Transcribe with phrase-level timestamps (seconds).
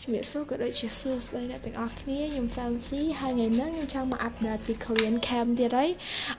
[0.00, 5.90] ជំរាបសួរក៏ដូចជាសួស្តីអ្នកទាំងអស់គ្នាខ្ញុំ Fancy ហើយថ្ងៃនេះខ្ញុំចង់មកអាប់ដេតពី Korean Camp ទៀតហើយ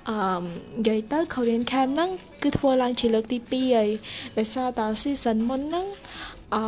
[0.10, 2.12] អឺនិយាយទៅ Korean Camp ហ្នឹង
[2.44, 3.90] គឺធ្វើឡើងជាលើកទី2ហើយ
[4.38, 5.88] ដោយសារត season មុនហ្នឹង
[6.56, 6.66] អឺ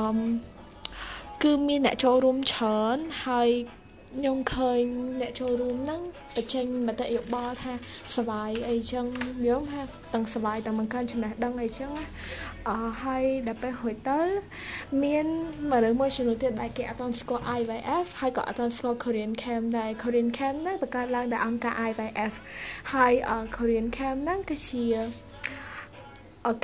[1.44, 3.50] គឺមានអ្នកចូលរួមច្រើនហើយ
[4.20, 4.82] ខ្ញុំឃើញ
[5.22, 6.02] អ្នកចូលរួមហ្នឹង
[6.36, 7.74] បញ្ចេញមតិយោបល់ថា
[8.18, 9.06] សបាយអីចឹង
[9.48, 9.82] យើងថា
[10.14, 11.92] ទាំងសបាយទាំងបង្កើនចំណេះដឹងអីចឹង
[12.70, 14.20] អឺហើយដល់ពេលរួចទៅ
[15.04, 15.26] មាន
[15.72, 22.34] មនុស្សមួយចំនួនទៀតដែលគេអត់ទាន់ស្គាល់ IVF ហើយក៏អត់ទាន់ស្គាល់ Korean Cam ដែរ Korean Cam ហ្នឹងបង្កើតឡើងដោយអង្គការ IVF
[22.94, 23.14] ហើយ
[23.58, 24.86] Korean Cam ហ្នឹងគឺជា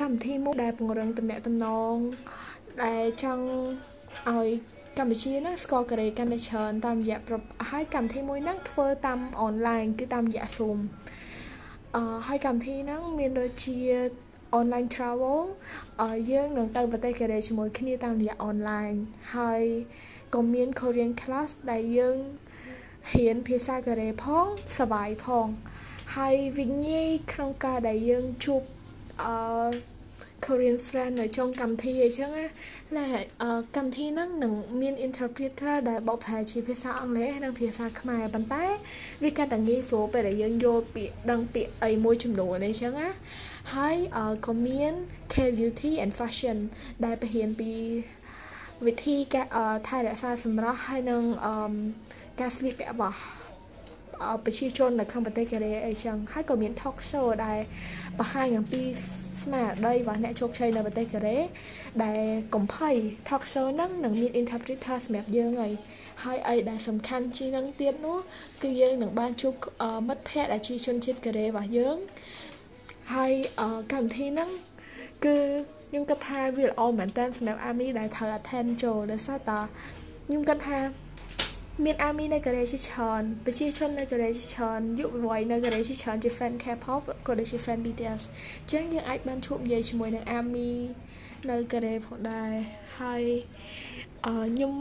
[0.02, 1.95] កម្មវិធីមួយដែលពង្រឹងទំនាក់ទំនង
[2.83, 3.45] ដែលចង់
[4.30, 4.49] ឲ្យ
[4.98, 7.18] កម្ពុជាណាស្គាល់កូរ៉េកាន់តែច្រើនតាមរយៈ
[7.70, 10.78] ហើយកម្មវិធីមួយហ្នឹងធ្វើតាមអនឡាញគឺតាមរយៈ Zoom
[11.96, 13.77] អឺហើយកម្មវិធីហ្នឹងមានដូចជា
[14.58, 15.40] online travel
[16.30, 18.96] យើងនឹងទៅប្រទេសកូរ៉េជាមួយគ្នាតាមរយៈ online
[19.36, 19.62] ហើយ
[20.34, 22.18] ក៏មាន Korean class ដែលយើង
[23.14, 24.47] រៀនភាសាកូរ៉េផង
[24.78, 25.47] សบายផង
[26.16, 28.62] ហើយវិញ្ញាក្នុងការដែលយើងជួប
[29.24, 29.38] អឺ
[30.45, 32.30] Korean friend នៅចុងកម្មវិធីអីចឹង
[32.97, 33.08] ណា
[33.77, 38.66] កម្មវិធីហ្នឹងនឹងមាន interpreter ដែលបកប្រែជាភាសាអង់គ្លេសនិងភាសាខ្មែរប៉ុន្តែ
[39.23, 43.09] វាកាន់តែងាយស្រួលពេលដែលយើងយល់ពាក្យដឹងពាក្យអីមួយចំនួនអីចឹងណា
[43.75, 43.95] ហើយ
[44.47, 44.94] ក៏មាន
[45.33, 46.58] K beauty and fashion
[47.05, 47.71] ដែលបង្រៀនពី
[48.86, 49.47] វិធីការ
[49.88, 51.23] ថែរក្សាសម្រស់ហើយនិង
[52.39, 53.17] ការស្លៀកពាក់របស់
[54.45, 57.59] ប្រជាជននៅក្នុងប្រទេសកូរ៉េអីចឹងហើយក៏មាន talk show ដែល
[58.19, 58.83] បង្ហាញអំពី
[59.44, 61.38] ស្មារតីរបស់អ្នកជោគជ័យនៅប្រទេសកូរ៉េ
[62.03, 62.22] ដែល
[62.55, 62.89] កំភៃ
[63.27, 65.73] talk show ហ្នឹងនឹងមាន interpreter សម្រាប់យើងហើយ
[66.23, 68.17] ហើយអីដែលសំខាន់ជាងនឹងទៀតនោះ
[68.64, 69.53] គឺយើងនឹងបានជួប
[70.08, 71.97] មិត្តភ័ក្តិដែលជាជនជាតិកូរ៉េរបស់យើង
[73.14, 73.33] ហើយ
[73.94, 74.49] កម្មវិធីហ្នឹង
[75.25, 75.38] គឺ
[75.88, 79.52] ខ្ញុំគិតថាវាល្អមែនតើសម្រាប់អាមីដែលត្រូវ attend ចូលដោយសារត
[80.25, 80.80] ខ្ញុំគិតថា
[81.81, 90.71] មានអាមីនៅកូរ៉េជាច្រើនប្រជាជននៅកូរ៉េជាច្រើនយុវវ័យនៅកូរ៉េជាច្រើនជា fan K-pop ក៏ដូចជា fan BTS អញ្ចឹងយើងអាចបានជួបនិយាយជាមួយនឹងអាមី
[91.49, 92.52] នៅកូរ៉េផងដែរ
[92.99, 93.23] ហើយ
[94.25, 94.73] អឺខ្ញុំ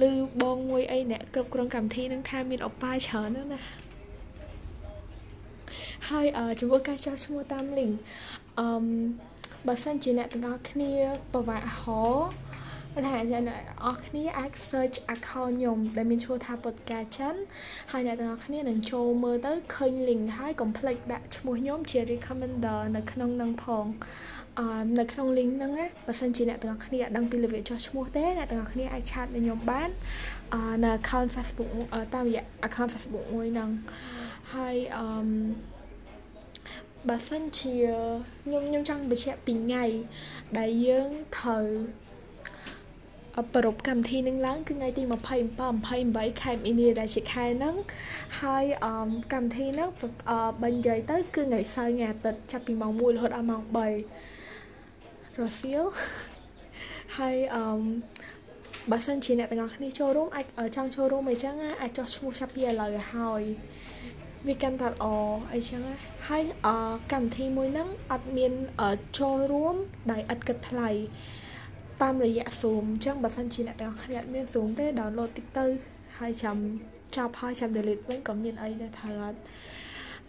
[0.00, 3.66] ឮបងមួយអីអ្នកគ្រប់គ្រងកម្មវិធីនឹងថាមានអបាយច្រើនណាស់
[6.08, 6.26] ហើយ
[6.60, 7.94] ចំពោះការចោះឈ្មោះតាម link
[8.60, 8.66] អឺ
[9.66, 10.92] បើសិនជាអ្នកទាំងអស់គ្នា
[11.32, 12.02] ប្រវាក់ហោ
[12.96, 13.02] តែ
[13.48, 17.34] អ្នកអស់គ្នាអាច search account ខ្ញុំដែលមានឈ្មោះថា podcast ចិន
[17.92, 23.86] ហើយអ្នកទាំងអស់គ្នានឹងចូលមើលទៅឃើញ link ហើយកុំភ្លេចដាក់ឈ្មោះខ្ញុំជា recommender នៅក្នុងនឹងផង
[24.58, 24.66] អឺ
[24.98, 29.90] នៅក្នុង link ហ្នឹងណាបើសិនជាអ្នកទាំងអស់គ្នាអត់ដឹងពីរបៀបចុះឈ្មោះទេអ្នកទាំងអស់គ្នាអាចឆាត với ខ្ញុំបាន
[30.54, 31.70] អឺនៅ account Facebook
[32.14, 33.70] តាមរយៈ account Facebook មួយហ្នឹង
[34.54, 35.06] ហើយអឺ
[37.08, 37.74] បើសិនជា
[38.42, 39.84] ខ្ញុំខ្ញុំចង់បញ្ជាក់ពីថ្ងៃ
[40.58, 41.66] ដែលយើងត្រូវ
[43.54, 45.12] ប្រពកម្មវិធីនឹងឡើងគឺថ្ងៃទី27
[45.90, 47.74] 28ខែមីនាដែលជាខែហ្នឹង
[48.40, 49.90] ហើយអមកម្មវិធីហ្នឹង
[50.62, 55.84] បើនិយាយទៅគឺថ្ងៃសៅរ៍ថ្ងៃអាទិត្យចាប់ពីម៉ោង1រហូតដល់ម៉ោង3រសៀល
[57.18, 57.80] ហើយអម
[58.90, 60.46] បើសិនជាអ្នកទាំងអស់គ្នាចូលរួមអាច
[60.76, 63.42] ចង់ចូលរួមអីចឹងអាចចុះឈ្មោះចាប់ពីឥឡូវហើយ
[64.46, 65.04] វាកាន់តែល្អ
[65.54, 65.82] អីចឹង
[66.28, 66.42] ហើយ
[67.12, 68.52] កម្មវិធីមួយហ្នឹងអត់មាន
[69.18, 69.74] ចូលរួម
[70.10, 70.90] ដោយឥតគិតថ្លៃ
[72.02, 75.66] តាមរយៈ Zoom អញ្ចឹងបើសិនជាអ្នកទាំងអស់គ្នាអត់មាន Zoom ទេ download តិចទៅ
[76.18, 76.56] ហើយចាំ
[77.16, 79.38] ចាប់ហើយចាំ delete វិញក៏មានអីដែរថាអត់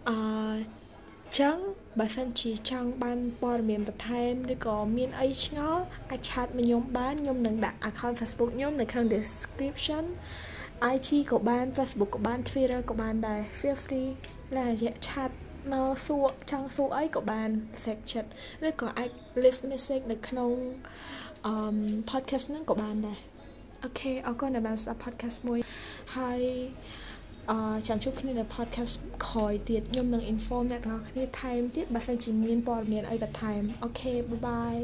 [0.08, 0.18] អឺ
[1.40, 1.56] ចឹង
[1.98, 10.04] បើសិនជាចង់បានព័ត៌មានបន្ថែមឬក៏មានអីឆ្ងល់អាចឆាតមកខ្ញុំបានខ្ញុំនឹងដាក់ account Facebook ខ្ញុំនៅក្នុង description
[10.94, 14.10] IG ក៏បាន Facebook ក៏បាន Twitter ក៏បានដែរ feel free
[14.56, 15.30] ឡារយៈឆាត
[15.72, 17.50] មកសួរចង់សួរអីក៏បាន
[17.82, 18.26] fact chat
[18.66, 19.10] ឬក៏អាច
[19.42, 20.52] leave message នៅក្នុង
[21.46, 21.54] អឺ
[22.10, 23.18] podcast ហ្នឹងក៏បានដែរ
[23.84, 25.60] okay អរគុណដែលបានស្ដាប់ podcast មួយ
[26.16, 26.40] ហើយ
[27.50, 28.94] អឺចាំជួបគ្នានៅ podcast
[29.26, 34.76] ក្រោយទៀតខ្ញុំនឹង inform អ្នកទាំងអស់គ្នាថែមទៀតបើសិនជាមានព័ត៌មានអីបន្ថែម okay bye bye